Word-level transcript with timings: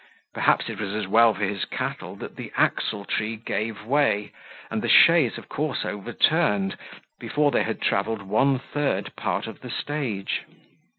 Perhaps 0.33 0.67
it 0.67 0.79
was 0.81 1.05
well 1.07 1.31
for 1.35 1.45
his 1.45 1.63
cattle 1.65 2.15
that 2.15 2.35
the 2.35 2.51
axletree 2.57 3.35
gave 3.35 3.85
way 3.85 4.31
and 4.71 4.81
the 4.81 4.89
chaise 4.89 5.37
of 5.37 5.47
course 5.47 5.85
overturned, 5.85 6.75
before 7.19 7.51
they 7.51 7.61
had 7.61 7.79
travelled 7.83 8.23
one 8.23 8.57
third 8.57 9.15
part 9.15 9.45
of 9.45 9.61
the 9.61 9.69
stage. 9.69 10.41